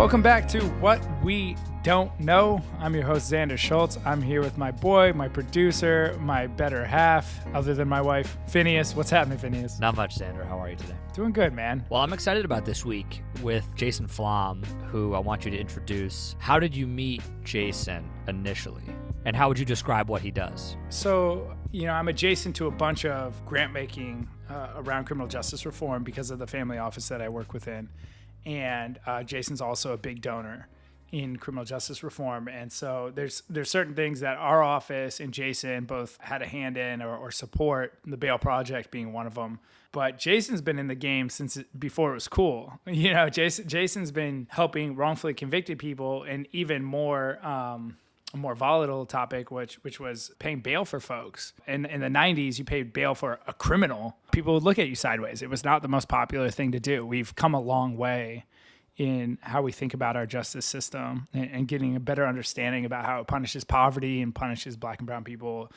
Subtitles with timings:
[0.00, 2.62] Welcome back to What We Don't Know.
[2.78, 3.98] I'm your host, Xander Schultz.
[4.06, 8.96] I'm here with my boy, my producer, my better half, other than my wife, Phineas.
[8.96, 9.78] What's happening, Phineas?
[9.78, 10.48] Not much, Xander.
[10.48, 10.94] How are you today?
[11.12, 11.84] Doing good, man.
[11.90, 16.34] Well, I'm excited about this week with Jason Flom, who I want you to introduce.
[16.38, 18.84] How did you meet Jason initially?
[19.26, 20.78] And how would you describe what he does?
[20.88, 25.66] So, you know, I'm adjacent to a bunch of grant making uh, around criminal justice
[25.66, 27.90] reform because of the family office that I work within.
[28.46, 30.68] And uh, Jason's also a big donor
[31.12, 32.48] in criminal justice reform.
[32.48, 36.76] And so there's there's certain things that our office and Jason both had a hand
[36.76, 39.58] in or, or support, the bail project being one of them.
[39.92, 42.80] But Jason's been in the game since before it was cool.
[42.86, 47.96] You know, Jason Jason's been helping wrongfully convicted people and even more um,
[48.34, 51.52] more volatile topic, which which was paying bail for folks.
[51.66, 54.16] In in the '90s, you paid bail for a criminal.
[54.32, 55.42] People would look at you sideways.
[55.42, 57.04] It was not the most popular thing to do.
[57.04, 58.44] We've come a long way
[58.96, 63.06] in how we think about our justice system and, and getting a better understanding about
[63.06, 65.72] how it punishes poverty and punishes Black and Brown people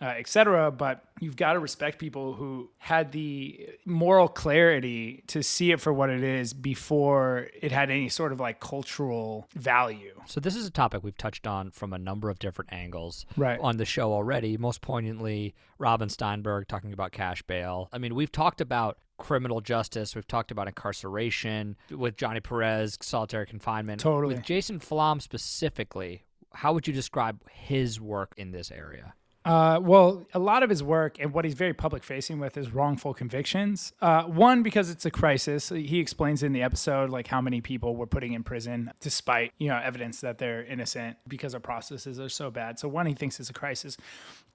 [0.00, 0.70] uh, etc.
[0.70, 5.92] But you've got to respect people who had the moral clarity to see it for
[5.92, 10.20] what it is before it had any sort of like cultural value.
[10.26, 13.58] So this is a topic we've touched on from a number of different angles right.
[13.60, 14.56] on the show already.
[14.56, 17.88] Most poignantly, Robin Steinberg talking about cash bail.
[17.92, 20.14] I mean, we've talked about criminal justice.
[20.14, 24.00] We've talked about incarceration with Johnny Perez, solitary confinement.
[24.00, 24.34] Totally.
[24.34, 29.14] With Jason Flom specifically, how would you describe his work in this area?
[29.48, 32.70] Uh, well, a lot of his work and what he's very public facing with is
[32.70, 33.94] wrongful convictions.
[33.98, 35.70] Uh, one, because it's a crisis.
[35.70, 39.68] He explains in the episode like how many people we're putting in prison despite you
[39.68, 42.78] know evidence that they're innocent because our processes are so bad.
[42.78, 43.96] So one, he thinks it's a crisis.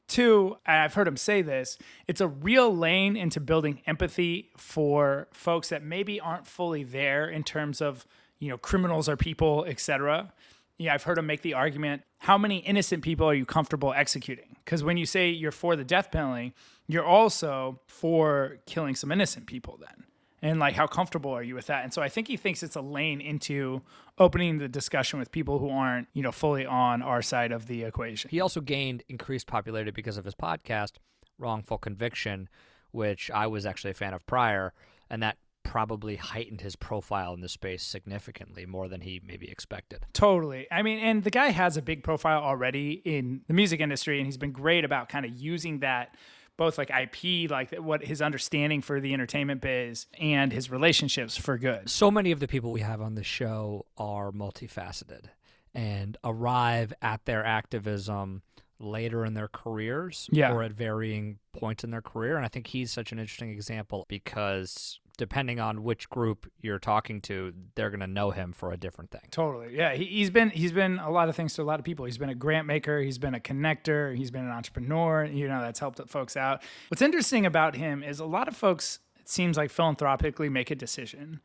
[0.08, 5.69] Two, I've heard him say this, it's a real lane into building empathy for folks
[5.69, 8.05] that maybe aren't fully there in terms of,
[8.38, 10.31] you know, criminals are people, etc
[10.77, 14.55] yeah, I've heard him make the argument how many innocent people are you comfortable executing?
[14.64, 16.53] Because when you say you're for the death penalty,
[16.87, 20.05] you're also for killing some innocent people then.
[20.42, 21.83] And like, how comfortable are you with that?
[21.83, 23.81] And so I think he thinks it's a lane into
[24.17, 27.83] opening the discussion with people who aren't, you know, fully on our side of the
[27.83, 28.30] equation.
[28.30, 30.93] He also gained increased popularity because of his podcast,
[31.37, 32.49] Wrongful Conviction,
[32.92, 34.73] which I was actually a fan of prior.
[35.09, 40.05] And that probably heightened his profile in the space significantly more than he maybe expected.
[40.13, 40.67] Totally.
[40.71, 44.25] I mean, and the guy has a big profile already in the music industry, and
[44.25, 46.15] he's been great about kind of using that
[46.57, 51.57] both like IP, like what his understanding for the entertainment biz and his relationships for
[51.57, 51.89] good.
[51.89, 55.25] So many of the people we have on the show are multifaceted
[55.73, 58.43] and arrive at their activism
[58.80, 60.51] later in their careers yeah.
[60.51, 62.35] or at varying points in their career.
[62.35, 67.21] And I think he's such an interesting example because depending on which group you're talking
[67.21, 69.21] to, they're going to know him for a different thing.
[69.31, 69.75] Totally.
[69.75, 72.05] Yeah, he, has been he's been a lot of things to a lot of people.
[72.05, 75.61] He's been a grant maker, he's been a connector, he's been an entrepreneur, you know,
[75.61, 76.63] that's helped folks out.
[76.89, 80.75] What's interesting about him is a lot of folks it seems like philanthropically make a
[80.75, 81.39] decision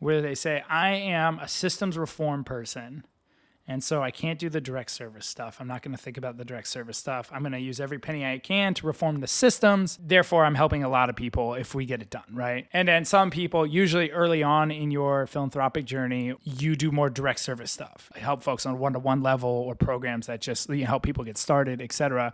[0.00, 3.04] where they say, "I am a systems reform person."
[3.68, 5.58] And so I can't do the direct service stuff.
[5.60, 7.30] I'm not going to think about the direct service stuff.
[7.32, 9.98] I'm going to use every penny I can to reform the systems.
[10.04, 12.66] Therefore, I'm helping a lot of people if we get it done, right?
[12.72, 17.38] And then some people, usually early on in your philanthropic journey, you do more direct
[17.38, 18.10] service stuff.
[18.16, 21.80] Help folks on one-to-one level or programs that just you know, help people get started,
[21.80, 22.32] et cetera.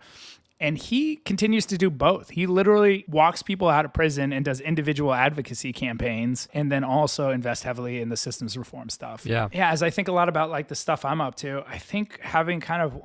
[0.59, 2.31] And he continues to do both.
[2.31, 7.29] He literally walks people out of prison and does individual advocacy campaigns and then also
[7.29, 9.25] invest heavily in the systems reform stuff.
[9.25, 9.47] Yeah.
[9.53, 9.71] Yeah.
[9.71, 12.59] As I think a lot about like the stuff I'm up to, I think having
[12.59, 13.01] kind of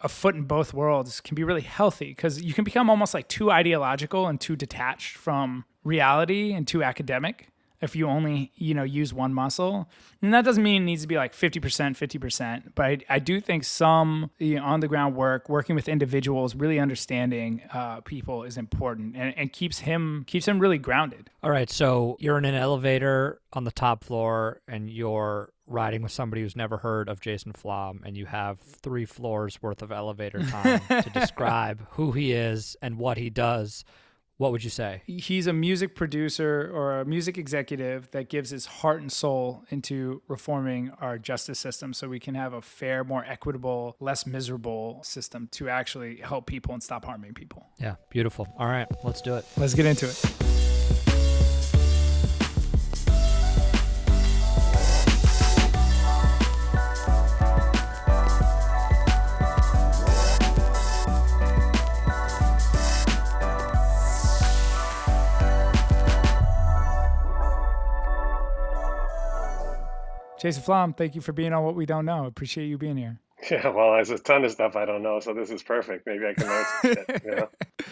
[0.00, 3.28] a foot in both worlds can be really healthy because you can become almost like
[3.28, 7.48] too ideological and too detached from reality and too academic
[7.80, 9.88] if you only you know use one muscle.
[10.22, 11.60] And that doesn't mean it needs to be like 50%
[11.96, 15.88] 50% but i, I do think some you know, on the ground work working with
[15.88, 21.30] individuals really understanding uh, people is important and, and keeps him keeps him really grounded.
[21.42, 26.12] All right so you're in an elevator on the top floor and you're riding with
[26.12, 30.42] somebody who's never heard of Jason Flom and you have three floors worth of elevator
[30.42, 33.84] time to describe who he is and what he does
[34.38, 35.02] what would you say?
[35.06, 40.22] He's a music producer or a music executive that gives his heart and soul into
[40.28, 45.48] reforming our justice system so we can have a fair, more equitable, less miserable system
[45.52, 47.66] to actually help people and stop harming people.
[47.78, 48.46] Yeah, beautiful.
[48.58, 49.44] All right, let's do it.
[49.56, 50.77] Let's get into it.
[70.40, 72.26] Jason Flom, thank you for being on What We Don't Know.
[72.26, 73.18] Appreciate you being here.
[73.50, 76.06] Yeah, well, there's a ton of stuff I don't know, so this is perfect.
[76.06, 77.22] Maybe I can learn some shit.
[77.24, 77.48] You know?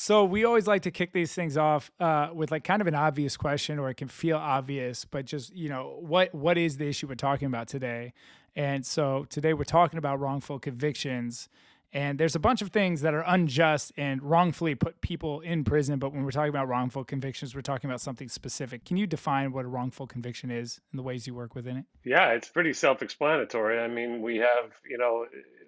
[0.00, 2.94] So we always like to kick these things off uh, with like kind of an
[2.94, 6.86] obvious question, or it can feel obvious, but just you know what what is the
[6.86, 8.12] issue we're talking about today?
[8.54, 11.48] And so today we're talking about wrongful convictions.
[11.92, 15.98] And there's a bunch of things that are unjust and wrongfully put people in prison.
[15.98, 18.84] But when we're talking about wrongful convictions, we're talking about something specific.
[18.84, 21.84] Can you define what a wrongful conviction is and the ways you work within it?
[22.04, 23.78] Yeah, it's pretty self explanatory.
[23.78, 25.26] I mean, we have, you know,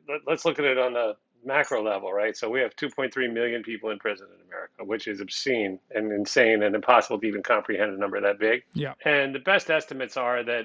[0.08, 2.36] let, us look at it on the macro level, right?
[2.36, 6.62] So we have 2.3 million people in prison in America, which is obscene and insane
[6.62, 8.64] and impossible to even comprehend a number that big.
[8.74, 8.92] Yeah.
[9.06, 10.64] And the best estimates are that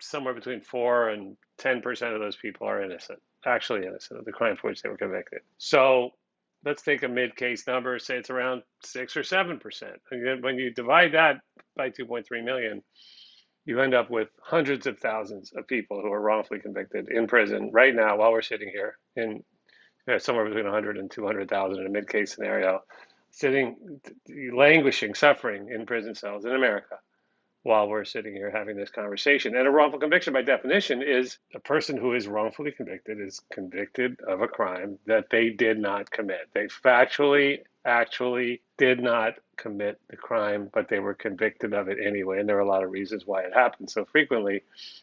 [0.00, 4.56] somewhere between 4 and 10% of those people are innocent actually innocent of the crime
[4.56, 5.40] for which they were convicted.
[5.58, 6.10] So
[6.64, 9.94] let's take a mid case number, say it's around six or seven percent.
[10.10, 11.40] And when you divide that
[11.76, 12.82] by 2.3 million,
[13.64, 17.70] you end up with hundreds of thousands of people who are wrongfully convicted in prison
[17.72, 19.42] right now while we're sitting here in
[20.06, 22.80] you know, somewhere between 100 and 200,000 in a mid case scenario,
[23.30, 24.00] sitting,
[24.54, 26.96] languishing, suffering in prison cells in America
[27.66, 29.56] while we're sitting here having this conversation.
[29.56, 34.20] And a wrongful conviction, by definition, is a person who is wrongfully convicted is convicted
[34.20, 36.48] of a crime that they did not commit.
[36.54, 42.38] They factually, actually did not commit the crime, but they were convicted of it anyway.
[42.38, 44.62] And there are a lot of reasons why it happens so frequently.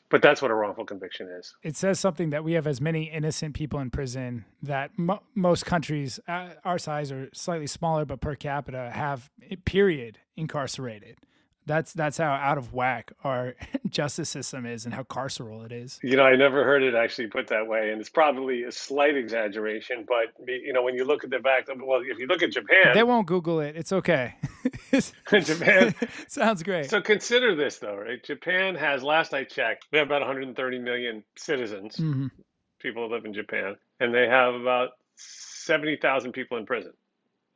[0.09, 1.53] But that's what a wrongful conviction is.
[1.63, 5.65] It says something that we have as many innocent people in prison that mo- most
[5.65, 9.29] countries uh, our size or slightly smaller, but per capita, have,
[9.65, 11.17] period, incarcerated
[11.65, 13.55] that's that's how out of whack our
[13.89, 15.99] justice system is and how carceral it is.
[16.03, 19.15] You know, I never heard it actually put that way, and it's probably a slight
[19.15, 20.05] exaggeration.
[20.07, 22.51] But you know, when you look at the fact, of, well, if you look at
[22.51, 23.75] Japan, they won't Google it.
[23.75, 24.35] It's okay.
[25.41, 25.95] Japan
[26.27, 26.89] sounds great.
[26.89, 28.23] So consider this, though, right?
[28.23, 32.27] Japan has, last I checked, we have about 130 million citizens, mm-hmm.
[32.79, 36.93] people who live in Japan, and they have about 70,000 people in prison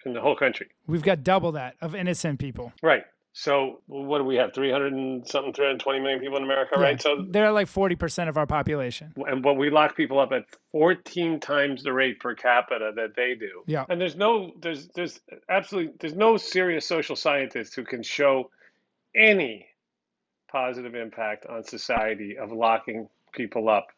[0.05, 0.67] in the whole country.
[0.87, 2.73] We've got double that of innocent people.
[2.81, 3.03] Right.
[3.39, 4.51] So what do we have?
[4.51, 6.99] 300 and something, 320 million people in America, yeah, right?
[6.99, 9.13] So they're like 40% of our population.
[9.15, 13.35] And but we lock people up at 14 times the rate per capita that they
[13.35, 13.61] do.
[13.67, 13.85] Yeah.
[13.89, 15.19] And there's no, there's, there's
[15.49, 18.49] absolutely, there's no serious social scientist who can show
[19.15, 19.67] any
[20.51, 23.89] positive impact on society of locking people up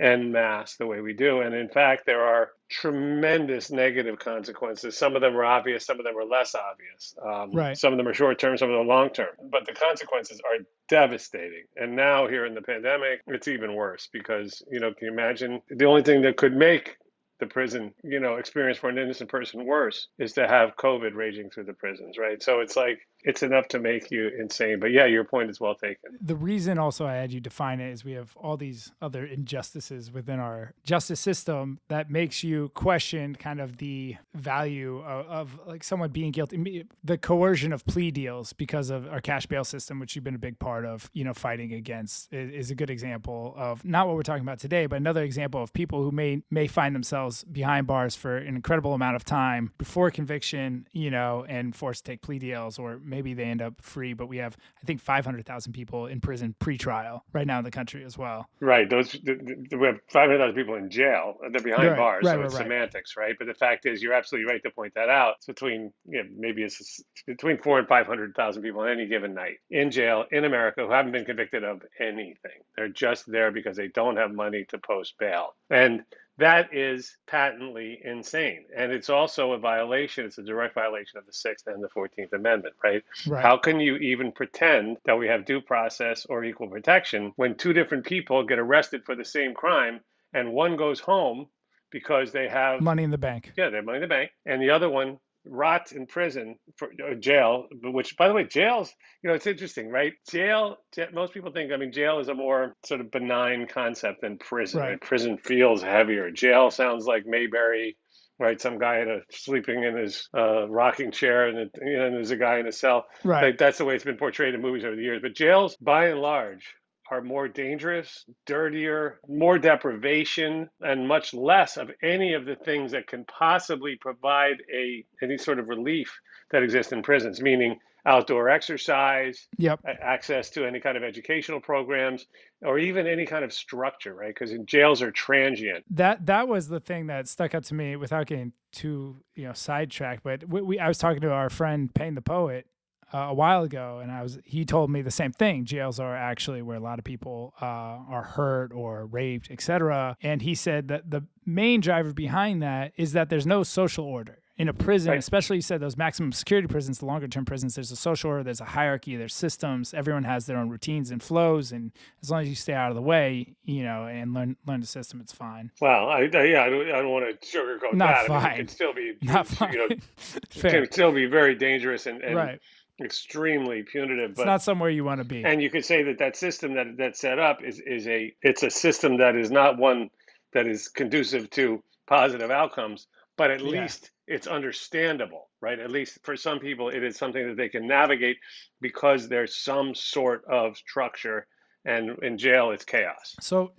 [0.00, 1.42] en masse the way we do.
[1.42, 4.96] And in fact, there are tremendous negative consequences.
[4.96, 7.14] Some of them are obvious, some of them are less obvious.
[7.24, 7.76] Um, right.
[7.76, 9.28] Some of them are short term, some of them are long term.
[9.50, 11.64] But the consequences are devastating.
[11.76, 15.62] And now, here in the pandemic, it's even worse because, you know, can you imagine
[15.70, 16.96] the only thing that could make
[17.40, 21.50] the prison, you know, experience for an innocent person worse is to have COVID raging
[21.50, 22.42] through the prisons, right?
[22.42, 22.98] So it's like
[23.28, 24.80] it's enough to make you insane.
[24.80, 26.16] But yeah, your point is well taken.
[26.18, 30.10] The reason also I had you define it is we have all these other injustices
[30.10, 35.84] within our justice system that makes you question kind of the value of, of like
[35.84, 40.14] someone being guilty, the coercion of plea deals because of our cash bail system, which
[40.14, 43.52] you've been a big part of, you know, fighting against is, is a good example
[43.58, 46.66] of not what we're talking about today, but another example of people who may may
[46.66, 51.76] find themselves behind bars for an incredible amount of time before conviction, you know, and
[51.76, 54.12] forced to take plea deals or maybe they end up free.
[54.12, 58.04] But we have, I think, 500,000 people in prison pre-trial right now in the country
[58.04, 58.48] as well.
[58.60, 58.88] Right.
[58.88, 61.34] Those we have 500,000 people in jail.
[61.50, 63.34] They're behind right, bars, right, so right, it's semantics, right?
[63.36, 65.34] But the fact is, you're absolutely right to point that out.
[65.38, 69.58] It's between you know, maybe it's between four and 500,000 people on any given night
[69.70, 72.62] in jail in America who haven't been convicted of anything.
[72.76, 75.54] They're just there because they don't have money to post bail.
[75.70, 76.04] And
[76.38, 78.64] that is patently insane.
[78.76, 82.32] And it's also a violation, it's a direct violation of the Sixth and the 14th
[82.32, 83.02] Amendment, right?
[83.26, 83.42] right?
[83.42, 87.72] How can you even pretend that we have due process or equal protection when two
[87.72, 90.00] different people get arrested for the same crime
[90.32, 91.46] and one goes home
[91.90, 93.52] because they have money in the bank?
[93.56, 94.30] Yeah, they have money in the bank.
[94.46, 98.92] And the other one rot in prison for uh, jail which by the way jails
[99.22, 100.12] you know it's interesting right?
[100.30, 100.76] Jail
[101.12, 104.80] most people think i mean jail is a more sort of benign concept than prison
[104.80, 104.90] right.
[104.90, 105.00] Right?
[105.00, 106.30] prison feels heavier.
[106.30, 107.96] Jail sounds like mayberry
[108.38, 108.60] right?
[108.60, 112.14] Some guy in a sleeping in his uh, rocking chair and, it, you know, and
[112.14, 113.06] there's a guy in a cell.
[113.24, 113.46] Right.
[113.46, 115.20] Like, that's the way it's been portrayed in movies over the years.
[115.20, 116.64] But jails by and large
[117.10, 123.06] are more dangerous, dirtier, more deprivation, and much less of any of the things that
[123.06, 129.48] can possibly provide a any sort of relief that exists in prisons, meaning outdoor exercise,
[129.58, 129.80] yep.
[130.02, 132.26] access to any kind of educational programs,
[132.62, 134.34] or even any kind of structure, right?
[134.34, 135.84] Because in jails are transient.
[135.90, 139.52] That that was the thing that stuck out to me without getting too you know
[139.52, 140.22] sidetracked.
[140.22, 142.66] But we, we I was talking to our friend Payne the poet
[143.12, 145.64] uh, a while ago, and I was he told me the same thing.
[145.64, 150.16] Jails are actually where a lot of people uh, are hurt or raped, etc.
[150.22, 154.38] And he said that the main driver behind that is that there's no social order
[154.58, 155.18] in a prison, Right.
[155.20, 158.42] especially you said those maximum security prisons, the longer term prisons, there's a social order,
[158.42, 159.94] there's a hierarchy, there's systems.
[159.94, 162.96] Everyone has their own routines and flows, and as long as you stay out of
[162.96, 165.70] the way, you know, and learn learn the system, it's fine.
[165.80, 168.30] Well, I, I yeah, I don't, I don't want to sugarcoat Not that.
[168.30, 168.52] I mean, fine.
[168.52, 169.72] it can still be, Not you fine.
[169.78, 172.60] know, it can still be very dangerous and, and right?
[173.04, 174.34] Extremely punitive.
[174.34, 175.44] But, It's not somewhere you want to be.
[175.44, 178.62] and you could say that that system that that's set up is is a it's
[178.62, 180.10] a system that is not one
[180.52, 183.82] that is conducive to positive outcomes, but at Yeah.
[183.82, 185.78] least it's understandable, right?
[185.78, 188.38] At least for some people, it is something that they can navigate
[188.80, 191.46] because there's some sort of structure.
[191.84, 193.36] And in jail, it's chaos.
[193.40, 193.72] So,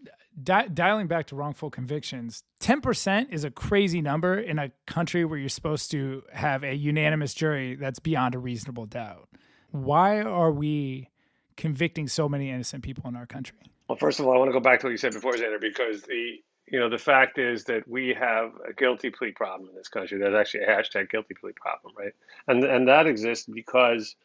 [0.43, 5.39] di- dialing back to wrongful convictions, 10% is a crazy number in a country where
[5.39, 9.29] you're supposed to have a unanimous jury that's beyond a reasonable doubt.
[9.71, 11.09] Why are we
[11.57, 13.59] convicting so many innocent people in our country?
[13.87, 15.59] Well, first of all, I want to go back to what you said before, Xander,
[15.59, 16.41] because the
[16.71, 20.19] you know the fact is that we have a guilty plea problem in this country.
[20.19, 22.13] There's actually a hashtag guilty plea problem, right?
[22.47, 24.15] And and that exists because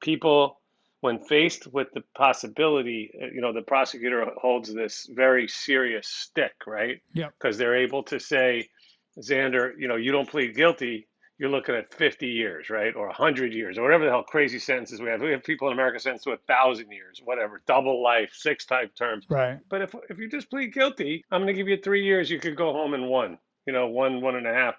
[0.00, 0.60] people,
[1.00, 6.52] when faced with the possibility, uh, you know, the prosecutor holds this very serious stick,
[6.66, 7.00] right?
[7.14, 7.34] Yep.
[7.38, 8.68] Because they're able to say,
[9.18, 11.08] Xander, you know, you don't plead guilty,
[11.40, 12.94] you're looking at 50 years, right?
[12.94, 15.22] Or 100 years, or whatever the hell crazy sentences we have.
[15.22, 18.94] We have people in America sentenced to a thousand years, whatever, double life, six type
[18.94, 19.24] terms.
[19.30, 19.58] Right.
[19.70, 22.30] But if if you just plead guilty, I'm going to give you three years.
[22.30, 24.74] You could go home in one, you know, one, one and a half.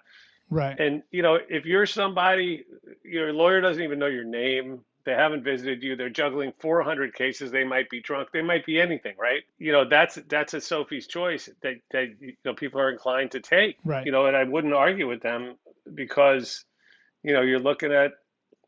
[0.50, 0.78] Right.
[0.78, 2.64] And you know, if you're somebody,
[3.04, 4.84] your lawyer doesn't even know your name.
[5.04, 5.96] They haven't visited you.
[5.96, 7.50] They're juggling 400 cases.
[7.50, 8.28] They might be drunk.
[8.32, 9.42] They might be anything, right?
[9.58, 13.40] You know, that's that's a Sophie's choice that that you know people are inclined to
[13.40, 13.78] take.
[13.84, 14.06] Right.
[14.06, 15.56] You know, and I wouldn't argue with them
[15.92, 16.64] because,
[17.24, 18.12] you know, you're looking at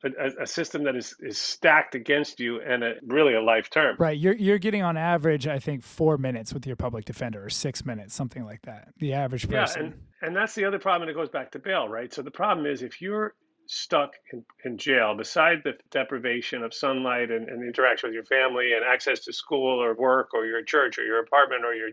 [0.04, 3.96] a, a system that is is stacked against you and a, really a life term.
[3.98, 4.18] Right.
[4.18, 7.84] You're you're getting on average, I think, four minutes with your public defender, or six
[7.84, 8.88] minutes, something like that.
[8.98, 9.80] The average person.
[9.80, 11.08] Yeah, and and that's the other problem.
[11.08, 12.12] And it goes back to bail, right?
[12.12, 13.34] So the problem is if you're
[13.66, 18.72] stuck in, in jail, beside the deprivation of sunlight and, and interaction with your family
[18.72, 21.90] and access to school or work or your church or your apartment or your,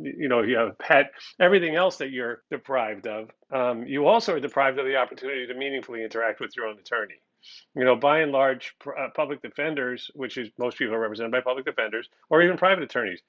[0.00, 4.34] you know, you have a pet, everything else that you're deprived of, um, you also
[4.34, 7.14] are deprived of the opportunity to meaningfully interact with your own attorney.
[7.74, 11.42] You know, by and large, uh, public defenders, which is most people are represented by
[11.42, 13.20] public defenders or even private attorneys,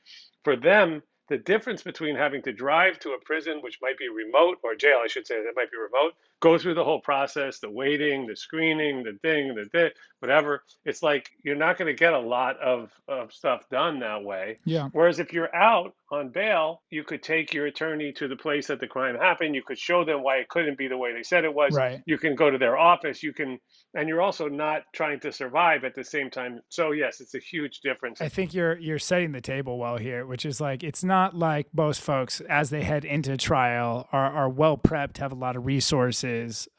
[0.43, 4.59] for them, the difference between having to drive to a prison, which might be remote,
[4.63, 6.13] or jail, I should say, that might be remote,
[6.45, 10.63] go through the whole process, the waiting, the screening, the thing, the thing, whatever.
[10.85, 14.59] It's like you're not going to get a lot of, of stuff done that way.
[14.63, 14.89] yeah.
[14.91, 18.79] Whereas if you're out on bail, you could take your attorney to the place that
[18.79, 19.55] the crime happened.
[19.55, 21.73] You could show them why it couldn't be the way they said it was.
[21.73, 22.01] Right.
[22.05, 23.23] You can go to their office.
[23.23, 23.57] You can,
[23.95, 26.61] and you're also not trying to survive at the same time.
[26.69, 28.21] So yes, it's a huge difference.
[28.21, 31.67] I think you're you're setting the table well here, which is like it's not like
[31.73, 35.65] most folks as they head into trial are, are well prepped, have a lot of
[35.65, 36.34] resources,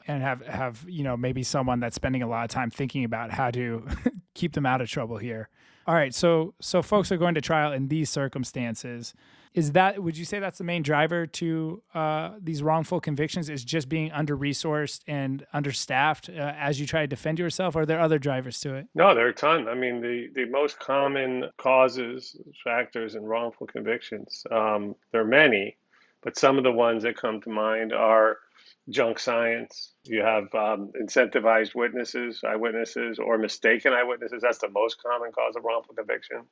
[0.06, 3.30] and have have you know maybe someone that's spending a lot of time thinking about
[3.30, 3.86] how to
[4.34, 5.48] keep them out of trouble here.
[5.86, 9.14] All right, so so folks are going to trial in these circumstances.
[9.54, 13.48] Is that would you say that's the main driver to uh, these wrongful convictions?
[13.48, 17.75] Is just being under resourced and understaffed uh, as you try to defend yourself?
[17.75, 18.86] Or are there other drivers to it?
[18.94, 19.68] No, there are a ton.
[19.68, 25.78] I mean, the, the most common causes, factors in wrongful convictions, um, there are many,
[26.22, 28.38] but some of the ones that come to mind are
[28.88, 29.93] junk science.
[30.05, 34.43] You have um, incentivized witnesses, eyewitnesses, or mistaken eyewitnesses.
[34.43, 36.43] That's the most common cause of wrongful conviction.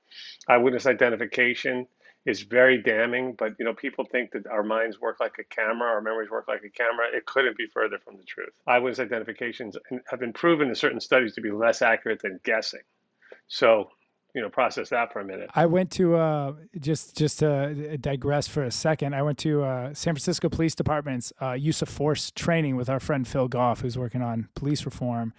[0.48, 1.86] Eyewitness identification
[2.26, 5.88] is very damning, but you know people think that our minds work like a camera,
[5.88, 7.06] our memories work like a camera.
[7.12, 8.54] It couldn't be further from the truth.
[8.66, 9.76] Eyewitness identifications
[10.06, 12.80] have been proven in certain studies to be less accurate than guessing.
[13.46, 13.90] So,
[14.34, 15.48] you know, process that for a minute.
[15.54, 19.14] I went to uh, just just to digress for a second.
[19.14, 22.98] I went to uh, San Francisco Police Department's uh, use of force training with our
[22.98, 25.32] friend Phil Goff, who's working on police reform,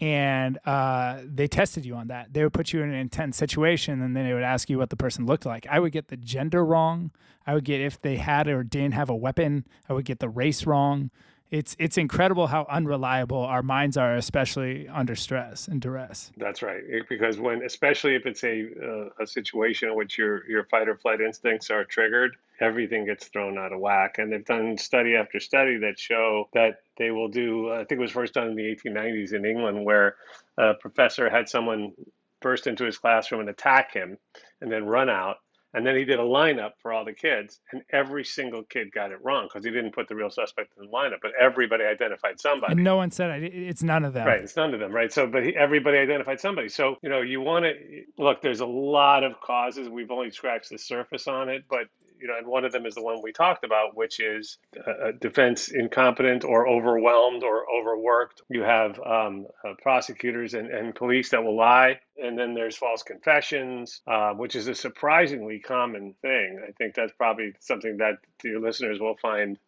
[0.00, 2.32] and uh, they tested you on that.
[2.32, 4.88] They would put you in an intense situation, and then they would ask you what
[4.88, 5.66] the person looked like.
[5.70, 7.10] I would get the gender wrong.
[7.46, 9.66] I would get if they had or didn't have a weapon.
[9.86, 11.10] I would get the race wrong.
[11.54, 16.32] It's it's incredible how unreliable our minds are, especially under stress and duress.
[16.36, 16.82] That's right.
[17.08, 20.96] Because when, especially if it's a uh, a situation in which your your fight or
[20.96, 24.18] flight instincts are triggered, everything gets thrown out of whack.
[24.18, 27.72] And they've done study after study that show that they will do.
[27.72, 30.16] I think it was first done in the 1890s in England, where
[30.58, 31.92] a professor had someone
[32.40, 34.18] burst into his classroom and attack him,
[34.60, 35.36] and then run out.
[35.74, 39.10] And then he did a lineup for all the kids, and every single kid got
[39.10, 41.18] it wrong because he didn't put the real suspect in the lineup.
[41.20, 42.72] But everybody identified somebody.
[42.72, 43.52] And no one said it.
[43.52, 44.26] It's none of them.
[44.26, 45.12] Right, it's none of them, right?
[45.12, 46.68] So, but he, everybody identified somebody.
[46.68, 47.72] So, you know, you want to
[48.16, 48.40] look.
[48.40, 49.88] There's a lot of causes.
[49.88, 51.88] We've only scratched the surface on it, but
[52.24, 55.12] you know, and one of them is the one we talked about, which is uh,
[55.20, 58.40] defense incompetent or overwhelmed or overworked.
[58.48, 62.00] You have um, uh, prosecutors and, and police that will lie.
[62.16, 66.62] And then there's false confessions, uh, which is a surprisingly common thing.
[66.66, 69.58] I think that's probably something that your listeners will find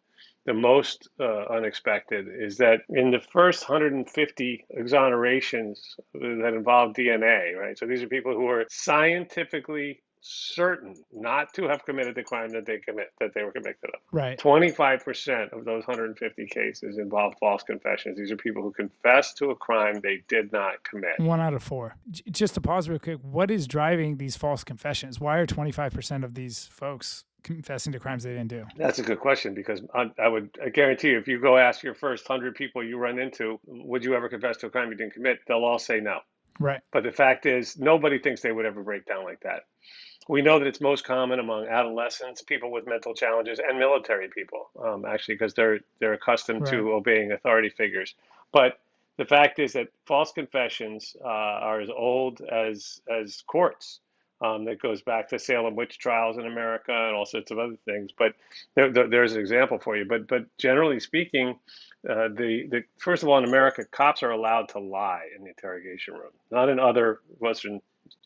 [0.47, 5.77] the most uh, unexpected is that in the first 150 exonerations
[6.13, 7.77] that involve DNA, right?
[7.77, 12.65] So these are people who are scientifically certain not to have committed the crime that
[12.65, 13.99] they commit that they were convicted of.
[14.11, 14.37] Right.
[14.39, 18.17] 25% of those 150 cases involve false confessions.
[18.17, 21.19] These are people who confess to a crime they did not commit.
[21.19, 21.95] One out of four.
[22.29, 25.19] Just to pause real quick, what is driving these false confessions?
[25.19, 28.65] Why are 25% of these folks confessing to crimes they didn't do?
[28.75, 31.83] That's a good question because I, I would I guarantee you if you go ask
[31.83, 34.97] your first 100 people you run into, would you ever confess to a crime you
[34.97, 35.39] didn't commit?
[35.47, 36.19] They'll all say no.
[36.59, 36.81] Right.
[36.91, 39.63] But the fact is, nobody thinks they would ever break down like that.
[40.29, 44.69] We know that it's most common among adolescents, people with mental challenges, and military people,
[44.83, 46.71] um, actually, because they're they're accustomed right.
[46.71, 48.15] to obeying authority figures.
[48.51, 48.79] But
[49.17, 53.99] the fact is that false confessions uh, are as old as as courts.
[54.39, 57.75] Um, that goes back to Salem witch trials in America and all sorts of other
[57.85, 58.11] things.
[58.15, 58.33] But
[58.75, 60.05] there, there, there's an example for you.
[60.05, 61.57] But but generally speaking,
[62.07, 65.49] uh, the the first of all in America, cops are allowed to lie in the
[65.49, 67.81] interrogation room, not in other Western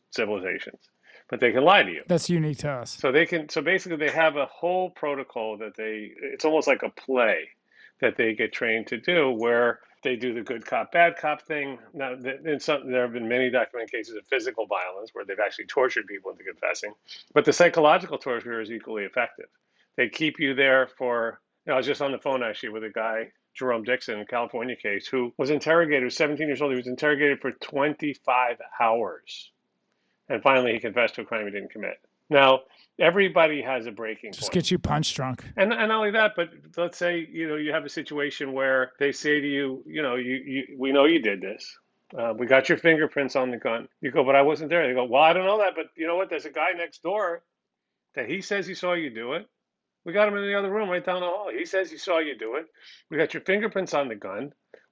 [0.09, 0.89] civilizations
[1.31, 2.03] but they can lie to you.
[2.07, 2.91] That's unique to us.
[2.99, 3.49] So they can.
[3.49, 6.11] So basically, they have a whole protocol that they.
[6.21, 7.47] It's almost like a play
[8.01, 11.79] that they get trained to do, where they do the good cop, bad cop thing.
[11.93, 15.67] Now, in some, there have been many documented cases of physical violence where they've actually
[15.67, 16.93] tortured people into confessing,
[17.33, 19.47] but the psychological torture is equally effective.
[19.97, 21.39] They keep you there for.
[21.65, 24.75] You know, I was just on the phone actually with a guy Jerome Dixon, California
[24.75, 26.71] case, who was interrogated, was 17 years old.
[26.71, 29.51] He was interrogated for 25 hours
[30.31, 31.99] and finally he confessed to a crime he didn't commit.
[32.29, 32.61] Now,
[32.97, 34.35] everybody has a breaking point.
[34.35, 34.53] Just point.
[34.53, 35.43] get you punch drunk.
[35.57, 38.93] And, and not only that, but let's say you know you have a situation where
[38.99, 41.77] they say to you, you know, you, you we know you did this.
[42.17, 43.87] Uh, we got your fingerprints on the gun.
[44.01, 44.87] You go, but I wasn't there.
[44.87, 46.29] They go, well, I don't know that, but you know what?
[46.29, 47.43] There's a guy next door
[48.15, 49.47] that he says he saw you do it.
[50.03, 51.49] We got him in the other room right down the hall.
[51.55, 52.65] He says he saw you do it.
[53.09, 54.51] We got your fingerprints on the gun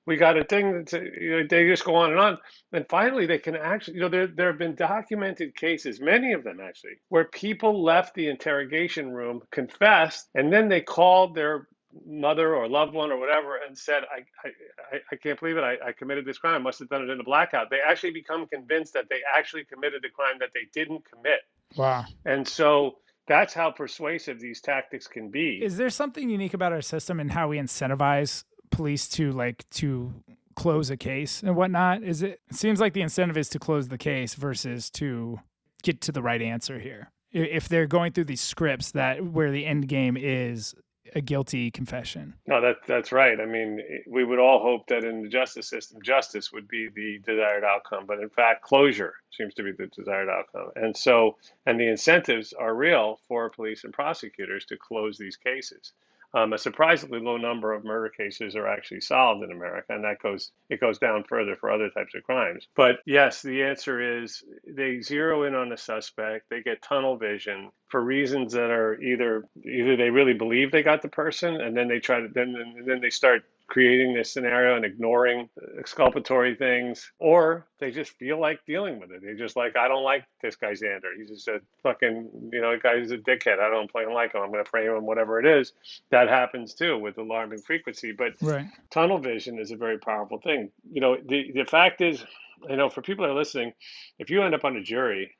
[0.09, 2.37] we got a thing that uh, you know, they just go on and on.
[2.73, 6.43] And finally, they can actually, you know, there, there have been documented cases, many of
[6.43, 11.67] them actually, where people left the interrogation room, confessed, and then they called their
[12.07, 15.63] mother or loved one or whatever and said, I, I, I can't believe it.
[15.63, 16.55] I, I committed this crime.
[16.55, 17.69] I must have done it in a blackout.
[17.69, 21.41] They actually become convinced that they actually committed a crime that they didn't commit.
[21.77, 22.05] Wow.
[22.25, 25.59] And so that's how persuasive these tactics can be.
[25.63, 28.43] Is there something unique about our system and how we incentivize
[28.79, 30.13] police to like to
[30.55, 32.01] close a case and whatnot?
[32.01, 35.41] Is it, it seems like the incentive is to close the case versus to
[35.83, 37.11] get to the right answer here.
[37.33, 40.75] If they're going through these scripts that where the end game is
[41.13, 42.35] a guilty confession.
[42.47, 43.37] No, that that's right.
[43.37, 47.19] I mean, we would all hope that in the justice system, justice would be the
[47.25, 50.69] desired outcome, but in fact, closure seems to be the desired outcome.
[50.77, 55.91] And so, and the incentives are real for police and prosecutors to close these cases
[56.33, 60.21] um, a surprisingly low number of murder cases are actually solved in America, and that
[60.21, 62.67] goes it goes down further for other types of crimes.
[62.75, 67.71] But yes, the answer is they zero in on a suspect, they get tunnel vision
[67.87, 71.87] for reasons that are either either they really believe they got the person, and then
[71.87, 77.67] they try to then then they start creating this scenario and ignoring exculpatory things, or
[77.79, 79.21] they just feel like dealing with it.
[79.21, 81.15] They're just like, I don't like this guy Xander.
[81.15, 83.59] He's just a fucking, you know, guy's a dickhead.
[83.59, 84.41] I don't play like him.
[84.41, 85.73] I'm going to frame him, whatever it is.
[86.09, 88.11] That happens too with alarming frequency.
[88.11, 88.67] But right.
[88.89, 90.71] tunnel vision is a very powerful thing.
[90.91, 92.25] You know, the, the fact is,
[92.67, 93.73] you know, for people that are listening,
[94.17, 95.35] if you end up on a jury,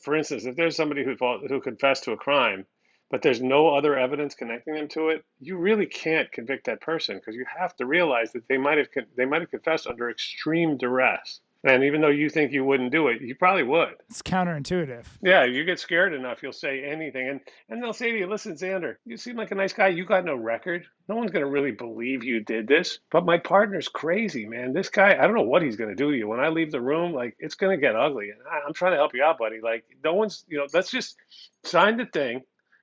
[0.00, 1.16] for instance, if there's somebody who
[1.48, 2.64] who confessed to a crime
[3.12, 7.18] but there's no other evidence connecting them to it, you really can't convict that person
[7.18, 10.78] because you have to realize that they might have they might have confessed under extreme
[10.78, 11.40] duress.
[11.64, 13.94] And even though you think you wouldn't do it, you probably would.
[14.10, 15.04] It's counterintuitive.
[15.22, 17.28] Yeah, you get scared enough, you'll say anything.
[17.28, 19.88] And and they'll say to you, listen, Xander, you seem like a nice guy.
[19.88, 20.86] You got no record.
[21.06, 22.98] No one's gonna really believe you did this.
[23.10, 24.72] But my partner's crazy, man.
[24.72, 26.28] This guy, I don't know what he's gonna do to you.
[26.28, 28.30] When I leave the room, like it's gonna get ugly.
[28.30, 29.60] And I, I'm trying to help you out, buddy.
[29.62, 31.18] Like no one's, you know, let's just
[31.62, 32.40] sign the thing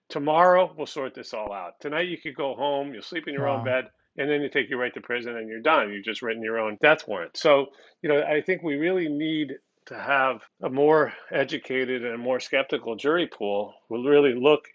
[0.09, 1.79] Tomorrow we'll sort this all out.
[1.79, 3.57] Tonight you could go home, you'll sleep in your wow.
[3.57, 5.91] own bed, and then you take you right to prison and you're done.
[5.91, 7.37] You've just written your own death warrant.
[7.37, 7.67] So,
[8.01, 9.53] you know, I think we really need
[9.85, 14.65] to have a more educated and more skeptical jury pool will really look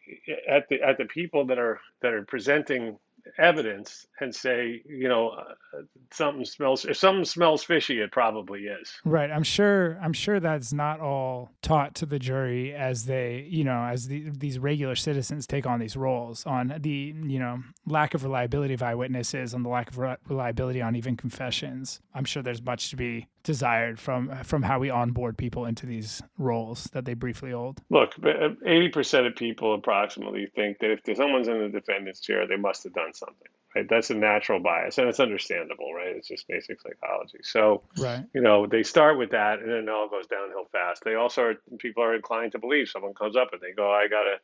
[0.48, 2.98] at the at the people that are that are presenting
[3.38, 5.82] evidence and say, you know, uh,
[6.12, 6.84] something smells.
[6.84, 8.92] If something smells fishy, it probably is.
[9.04, 9.30] Right.
[9.30, 9.98] I'm sure.
[10.02, 14.30] I'm sure that's not all taught to the jury as they, you know, as the,
[14.30, 18.82] these regular citizens take on these roles on the, you know, lack of reliability of
[18.82, 22.00] eyewitnesses, on the lack of reliability on even confessions.
[22.14, 26.20] I'm sure there's much to be desired from from how we onboard people into these
[26.38, 27.80] roles that they briefly hold.
[27.90, 32.57] Look, 80% uh, of people approximately think that if someone's in the defendant's chair, they
[32.57, 33.88] must have done something right?
[33.88, 36.16] That's a natural bias, and it's understandable, right?
[36.16, 37.38] It's just basic psychology.
[37.42, 38.24] So, right.
[38.34, 41.02] you know, they start with that, and then it all goes downhill fast.
[41.04, 44.08] They also are people are inclined to believe someone comes up and they go, "I
[44.08, 44.37] got a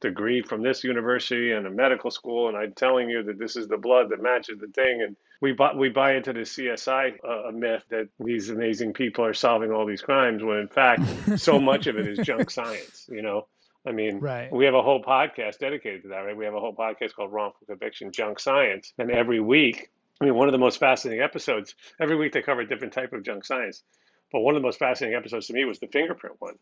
[0.00, 3.68] degree from this university and a medical school, and I'm telling you that this is
[3.68, 7.50] the blood that matches the thing." And we buy we buy into the CSI uh,
[7.52, 11.02] myth that these amazing people are solving all these crimes, when in fact,
[11.38, 13.08] so much of it is junk science.
[13.10, 13.46] You know.
[13.88, 14.52] I mean, right.
[14.52, 16.36] we have a whole podcast dedicated to that, right?
[16.36, 18.92] We have a whole podcast called Wrongful Conviction Junk Science.
[18.98, 22.60] And every week, I mean, one of the most fascinating episodes, every week they cover
[22.60, 23.82] a different type of junk science.
[24.30, 26.56] But one of the most fascinating episodes to me was the fingerprint one.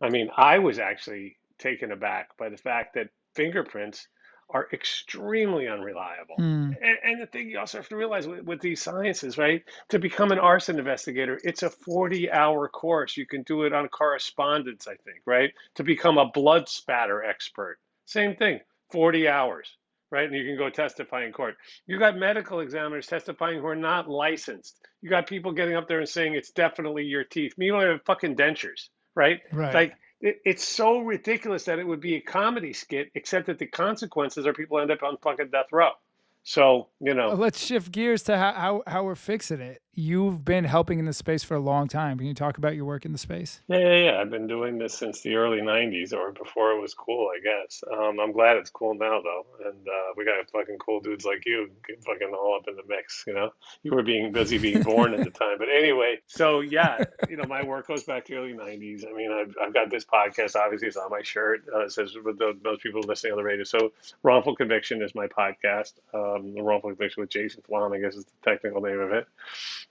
[0.00, 4.06] I mean, I was actually taken aback by the fact that fingerprints
[4.52, 6.36] are extremely unreliable.
[6.38, 6.76] Mm.
[6.80, 9.62] And, and, the thing you also have to realize with, with, these sciences, right?
[9.90, 13.16] To become an arson investigator, it's a 40 hour course.
[13.16, 15.52] You can do it on correspondence, I think, right?
[15.76, 18.60] To become a blood spatter expert, same thing,
[18.92, 19.68] 40 hours,
[20.10, 20.26] right?
[20.26, 21.56] And you can go testify in court.
[21.86, 24.76] You got medical examiners testifying who are not licensed.
[25.00, 27.54] You got people getting up there and saying it's definitely your teeth.
[27.56, 29.40] Meanwhile, you have fucking dentures, right?
[29.52, 29.74] Right.
[29.74, 33.66] Like, it, it's so ridiculous that it would be a comedy skit, except that the
[33.66, 35.90] consequences are people end up on fucking death row.
[36.42, 40.64] So you know, let's shift gears to how, how, how we're fixing it you've been
[40.64, 42.18] helping in this space for a long time.
[42.18, 43.60] Can you talk about your work in the space?
[43.68, 44.20] Yeah, yeah, yeah.
[44.20, 47.82] I've been doing this since the early '90s, or before it was cool, I guess.
[47.92, 51.44] Um, I'm glad it's cool now, though, and uh, we got fucking cool dudes like
[51.46, 51.70] you,
[52.06, 53.24] fucking all up in the mix.
[53.26, 53.50] You know,
[53.82, 56.18] you were being busy being born at the time, but anyway.
[56.26, 59.04] So yeah, you know, my work goes back to the early '90s.
[59.06, 60.56] I mean, I've, I've got this podcast.
[60.56, 61.64] Obviously, it's on my shirt.
[61.74, 63.64] Uh, it says with most people listening on the radio.
[63.64, 65.94] So, wrongful conviction is my podcast.
[66.14, 69.26] Um, the wrongful conviction with Jason Flom, I guess, is the technical name of it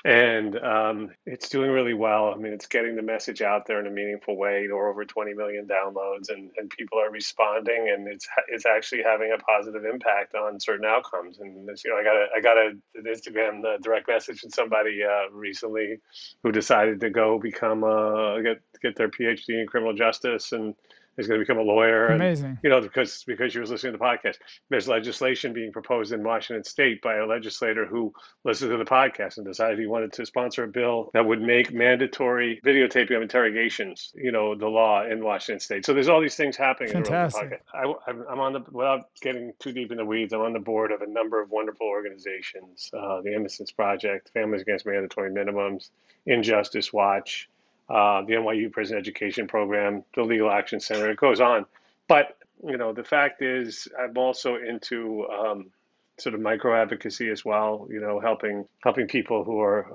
[0.05, 2.33] and um, it's doing really well.
[2.33, 4.67] I mean, it's getting the message out there in a meaningful way.
[4.67, 9.03] There are over 20 million downloads, and, and people are responding, and it's it's actually
[9.03, 11.39] having a positive impact on certain outcomes.
[11.39, 14.51] And you know, I got a I got a, an Instagram uh, direct message from
[14.51, 15.99] somebody uh, recently
[16.43, 20.75] who decided to go become a uh, get get their PhD in criminal justice and
[21.19, 22.07] is going to become a lawyer.
[22.07, 22.45] Amazing.
[22.45, 24.37] And, you know, because because she was listening to the podcast.
[24.69, 28.13] There's legislation being proposed in Washington State by a legislator who
[28.45, 31.73] listened to the podcast and decided he wanted to sponsor a bill that would make
[31.73, 35.85] mandatory videotaping of interrogations, you know, the law in Washington State.
[35.85, 36.93] So there's all these things happening.
[36.93, 37.61] Fantastic.
[37.73, 40.33] I, I'm on the without getting too deep in the weeds.
[40.33, 44.61] I'm on the board of a number of wonderful organizations: uh, the Innocence Project, Families
[44.61, 45.89] Against Mandatory Minimums,
[46.25, 47.49] Injustice Watch
[47.89, 51.09] uh, the NYU Prison Education Program, the Legal Action Center.
[51.09, 51.65] It goes on,
[52.07, 55.71] but you know the fact is, I'm also into um,
[56.19, 57.87] sort of micro advocacy as well.
[57.89, 59.87] You know, helping helping people who are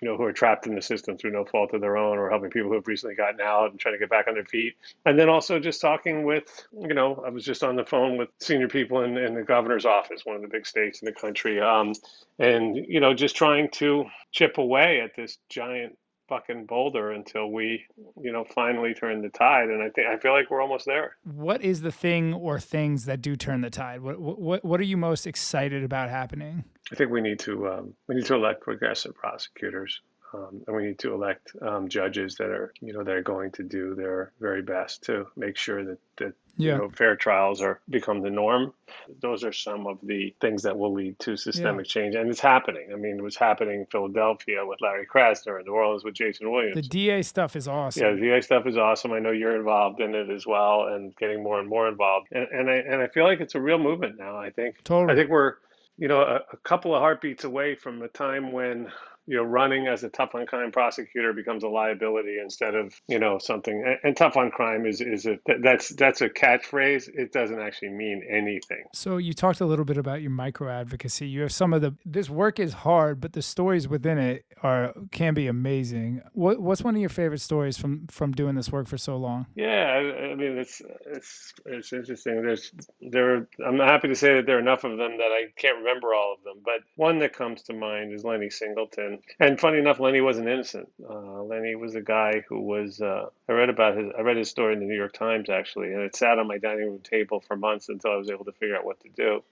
[0.00, 2.30] you know who are trapped in the system through no fault of their own, or
[2.30, 4.76] helping people who have recently gotten out and trying to get back on their feet.
[5.04, 8.28] And then also just talking with you know I was just on the phone with
[8.38, 11.60] senior people in, in the governor's office, one of the big states in the country,
[11.60, 11.94] um,
[12.38, 15.98] and you know just trying to chip away at this giant
[16.28, 17.84] fucking boulder until we,
[18.20, 19.68] you know, finally turn the tide.
[19.68, 21.16] And I think I feel like we're almost there.
[21.24, 24.00] What is the thing or things that do turn the tide?
[24.00, 26.64] What what what are you most excited about happening?
[26.92, 30.00] I think we need to um, we need to elect progressive prosecutors.
[30.34, 33.50] Um, and we need to elect um, judges that are, you know, that are going
[33.52, 36.72] to do their very best to make sure that, that yeah.
[36.72, 38.74] you know, fair trials are become the norm.
[39.22, 42.02] Those are some of the things that will lead to systemic yeah.
[42.02, 42.90] change, and it's happening.
[42.92, 46.50] I mean, it was happening in Philadelphia with Larry Krasner, in New Orleans with Jason
[46.50, 46.74] Williams.
[46.74, 48.02] The DA stuff is awesome.
[48.02, 49.12] Yeah, the DA stuff is awesome.
[49.12, 52.28] I know you're involved in it as well, and getting more and more involved.
[52.32, 54.36] And, and I and I feel like it's a real movement now.
[54.36, 54.82] I think.
[54.84, 55.12] Totally.
[55.12, 55.54] I think we're
[55.96, 58.90] you know a, a couple of heartbeats away from the time when
[59.28, 63.18] you know, running as a tough on crime prosecutor becomes a liability instead of, you
[63.18, 63.84] know, something.
[63.86, 67.10] And, and, tough on crime is is a that's that's a catchphrase.
[67.12, 68.84] It doesn't actually mean anything.
[68.94, 71.28] So you talked a little bit about your micro advocacy.
[71.28, 74.94] You have some of the this work is hard, but the stories within it are
[75.10, 76.22] can be amazing.
[76.32, 79.46] What what's one of your favorite stories from from doing this work for so long?
[79.54, 82.42] Yeah, I, I mean it's it's it's interesting.
[82.42, 83.46] There's there.
[83.66, 86.34] I'm happy to say that there are enough of them that I can't remember all
[86.38, 86.62] of them.
[86.64, 90.90] But one that comes to mind is Lenny Singleton And funny enough, Lenny wasn't innocent.
[91.08, 93.00] Uh, Lenny was a guy who was.
[93.00, 94.10] Uh, I read about his.
[94.16, 96.58] I read his story in the New York Times actually, and it sat on my
[96.58, 99.42] dining room table for months until I was able to figure out what to do.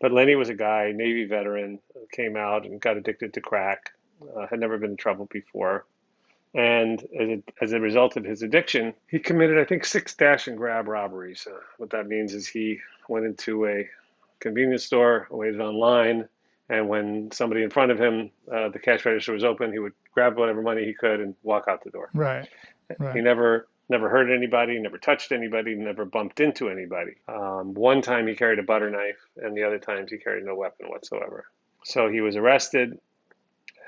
[0.00, 1.78] But Lenny was a guy, Navy veteran,
[2.12, 3.92] came out and got addicted to crack.
[4.36, 5.86] Uh, had never been in trouble before.
[6.52, 10.46] And as a, as a result of his addiction, he committed, I think, six dash
[10.46, 11.46] and grab robberies.
[11.50, 13.88] Uh, what that means is he went into a
[14.40, 16.28] convenience store, waited online,
[16.70, 19.92] and when somebody in front of him, uh, the cash register was open, he would
[20.14, 22.10] grab whatever money he could and walk out the door.
[22.14, 22.48] Right.
[22.98, 23.14] right.
[23.14, 27.16] He never never hurt anybody, never touched anybody, never bumped into anybody.
[27.26, 30.54] Um, one time he carried a butter knife, and the other times he carried no
[30.54, 31.46] weapon whatsoever.
[31.82, 33.00] So he was arrested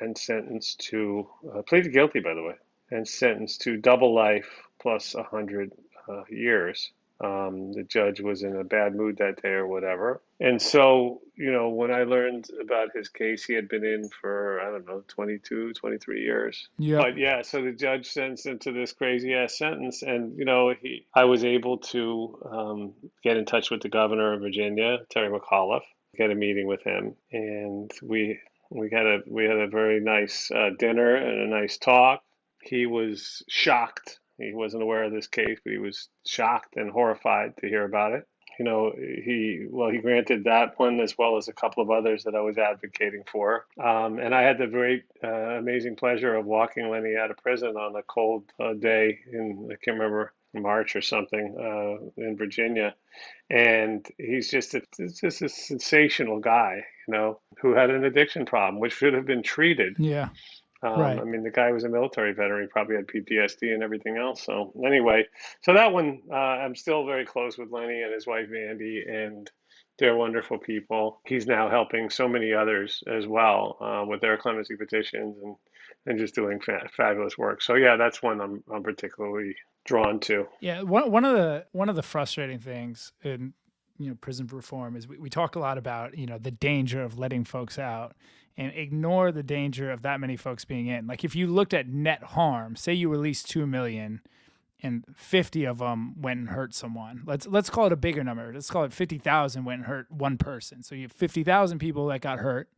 [0.01, 2.55] and sentenced to, uh, pleaded guilty, by the way,
[2.91, 5.71] and sentenced to double life plus a 100
[6.09, 6.91] uh, years.
[7.21, 10.21] Um, the judge was in a bad mood that day or whatever.
[10.43, 14.61] And so, you know, when I learned about his case, he had been in for,
[14.61, 16.69] I don't know, 22, 23 years.
[16.79, 16.99] Yeah.
[16.99, 20.03] But yeah, so the judge sentenced him to this crazy ass sentence.
[20.03, 24.33] And, you know, he, I was able to um, get in touch with the governor
[24.33, 27.15] of Virginia, Terry McAuliffe, get a meeting with him.
[27.31, 31.79] And we, we had a, we had a very nice uh, dinner and a nice
[31.79, 32.25] talk.
[32.65, 37.57] He was shocked he wasn't aware of this case, but he was shocked and horrified
[37.59, 38.27] to hear about it.
[38.59, 42.25] You know, he well, he granted that one as well as a couple of others
[42.25, 43.67] that I was advocating for.
[43.83, 47.77] Um, and I had the great, uh, amazing pleasure of walking Lenny out of prison
[47.77, 52.95] on a cold uh, day in I can't remember March or something uh, in Virginia,
[53.49, 58.79] and he's just a, just a sensational guy, you know, who had an addiction problem,
[58.79, 59.97] which should have been treated.
[59.99, 60.29] Yeah.
[60.83, 61.19] Um, Right.
[61.19, 62.63] I mean, the guy was a military veteran.
[62.63, 64.43] He probably had PTSD and everything else.
[64.43, 65.27] So anyway,
[65.63, 69.51] so that one, uh, I'm still very close with Lenny and his wife Vandy, and
[69.99, 71.21] they're wonderful people.
[71.25, 75.57] He's now helping so many others as well uh, with their clemency petitions and
[76.05, 77.63] and just doing fa- fabulous work.
[77.63, 80.47] So yeah, that's one I'm I'm particularly drawn to.
[80.61, 83.53] Yeah, one one of the one of the frustrating things in
[83.99, 87.03] you know prison reform is we, we talk a lot about you know the danger
[87.03, 88.17] of letting folks out
[88.57, 91.07] and ignore the danger of that many folks being in.
[91.07, 94.21] Like if you looked at net harm, say you released two million
[94.83, 97.23] and 50 of them went and hurt someone.
[97.25, 98.53] Let's let's call it a bigger number.
[98.53, 100.83] Let's call it 50,000 went and hurt one person.
[100.83, 102.69] So you have 50,000 people that got hurt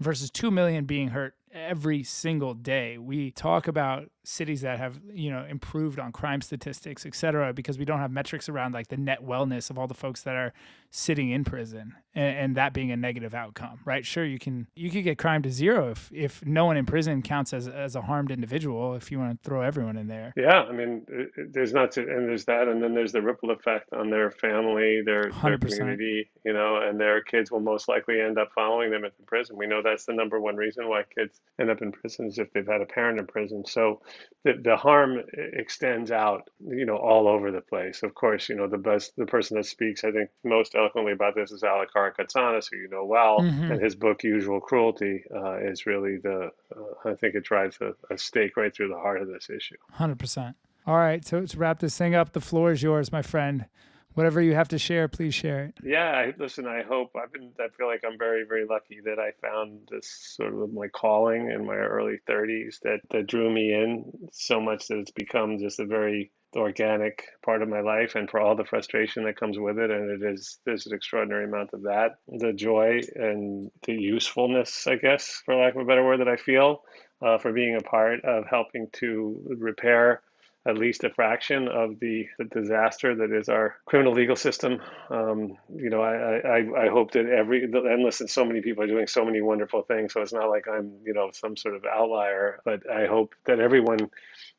[0.00, 2.98] versus 2 million being hurt every single day.
[2.98, 7.78] We talk about cities that have, you know, improved on crime statistics, et cetera, because
[7.78, 10.52] we don't have metrics around like the net wellness of all the folks that are
[10.90, 14.04] sitting in prison and, and that being a negative outcome, right?
[14.04, 17.22] Sure, you can you could get crime to zero if if no one in prison
[17.22, 20.32] counts as as a harmed individual if you want to throw everyone in there.
[20.36, 21.06] Yeah, I mean,
[21.50, 25.02] there's not to, and there's that, and then there's the ripple effect on their family,
[25.04, 25.60] their, their 100%.
[25.60, 29.56] community, you know, and their kids will most likely end up following them into prison.
[29.56, 32.52] We know that's the number one reason why kids end up in prison is if
[32.52, 33.64] they've had a parent in prison.
[33.66, 34.02] So
[34.44, 38.02] the, the harm extends out, you know, all over the place.
[38.02, 41.34] Of course, you know, the best, the person that speaks, I think, most eloquently about
[41.34, 43.70] this is Alec Karakatsanis, who you know well, Mhm.
[43.72, 47.92] and his book Usual Cruelty uh, is really the, uh, I think it drives a,
[48.12, 49.76] a stake right through the heart of this issue.
[49.92, 50.56] Hundred percent.
[50.86, 53.66] All right, so to wrap this thing up, the floor is yours, my friend.
[54.14, 55.74] Whatever you have to share, please share it.
[55.82, 59.32] Yeah, listen, I hope I've been, I feel like I'm very, very lucky that I
[59.40, 64.28] found this sort of my calling in my early 30s that, that drew me in
[64.32, 68.38] so much that it's become just a very organic part of my life and for
[68.38, 69.90] all the frustration that comes with it.
[69.90, 74.96] And it is, there's an extraordinary amount of that, the joy and the usefulness, I
[74.96, 76.82] guess, for lack of a better word, that I feel
[77.22, 80.22] uh, for being a part of helping to repair
[80.66, 84.80] at least a fraction of the, the disaster that is our criminal legal system.
[85.10, 88.88] Um, you know, I, I, I hope that every, and listen, so many people are
[88.88, 90.12] doing so many wonderful things.
[90.12, 93.58] So it's not like I'm, you know, some sort of outlier, but I hope that
[93.58, 94.10] everyone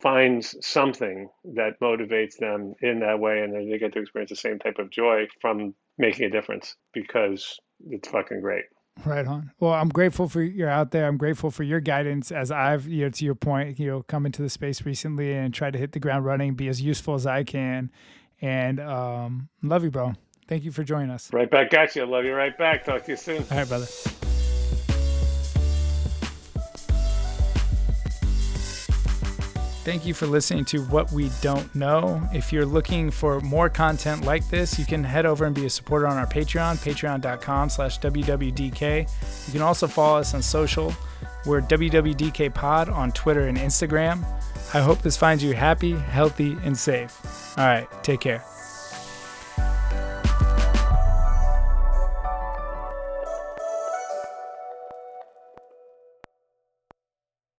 [0.01, 4.59] finds something that motivates them in that way and they get to experience the same
[4.59, 8.65] type of joy from making a difference because it's fucking great.
[9.05, 9.51] Right on.
[9.59, 11.07] Well, I'm grateful for you're out there.
[11.07, 14.25] I'm grateful for your guidance as I've, you know, to your point, you know, come
[14.25, 17.25] into the space recently and try to hit the ground running, be as useful as
[17.25, 17.91] I can.
[18.41, 20.13] And um, love you, bro.
[20.47, 21.31] Thank you for joining us.
[21.33, 22.05] Right back at you.
[22.05, 22.85] Love you right back.
[22.85, 23.43] Talk to you soon.
[23.49, 23.87] All right, brother.
[29.83, 32.25] Thank you for listening to What We Don't Know.
[32.33, 35.69] If you're looking for more content like this, you can head over and be a
[35.69, 39.45] supporter on our Patreon, patreon.com slash WWDK.
[39.47, 40.93] You can also follow us on social.
[41.45, 44.23] We're WWDK Pod on Twitter and Instagram.
[44.73, 47.19] I hope this finds you happy, healthy, and safe.
[47.57, 48.41] All right, take care.